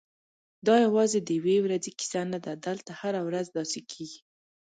دا 0.67 0.75
یوازې 0.85 1.19
د 1.23 1.29
یوې 1.39 1.57
ورځې 1.65 1.91
کیسه 1.99 2.21
نه 2.33 2.39
ده، 2.45 2.53
دلته 2.67 2.91
هره 3.01 3.21
ورځ 3.27 3.45
داسې 3.57 3.79
کېږي. 3.91 4.19